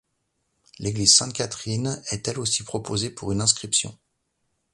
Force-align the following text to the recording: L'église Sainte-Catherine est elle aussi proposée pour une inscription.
L'église 0.79 1.13
Sainte-Catherine 1.15 2.01
est 2.09 2.27
elle 2.27 2.39
aussi 2.39 2.63
proposée 2.63 3.11
pour 3.11 3.31
une 3.31 3.39
inscription. 3.39 3.95